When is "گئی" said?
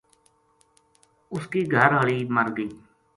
2.57-2.69